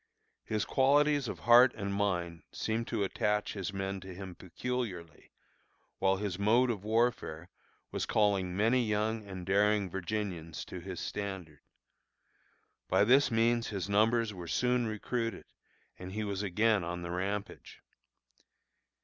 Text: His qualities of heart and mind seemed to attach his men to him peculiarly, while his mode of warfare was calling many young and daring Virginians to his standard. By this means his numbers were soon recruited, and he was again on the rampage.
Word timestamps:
His 0.45 0.65
qualities 0.65 1.27
of 1.27 1.41
heart 1.41 1.75
and 1.75 1.93
mind 1.93 2.41
seemed 2.51 2.87
to 2.87 3.03
attach 3.03 3.53
his 3.53 3.71
men 3.71 3.99
to 3.99 4.15
him 4.15 4.33
peculiarly, 4.33 5.31
while 5.99 6.17
his 6.17 6.39
mode 6.39 6.71
of 6.71 6.83
warfare 6.83 7.49
was 7.91 8.07
calling 8.07 8.57
many 8.57 8.83
young 8.83 9.23
and 9.23 9.45
daring 9.45 9.91
Virginians 9.91 10.65
to 10.65 10.79
his 10.79 10.99
standard. 10.99 11.59
By 12.87 13.03
this 13.03 13.29
means 13.29 13.67
his 13.67 13.87
numbers 13.87 14.33
were 14.33 14.47
soon 14.47 14.87
recruited, 14.87 15.45
and 15.99 16.13
he 16.13 16.23
was 16.23 16.41
again 16.41 16.83
on 16.83 17.03
the 17.03 17.11
rampage. 17.11 17.83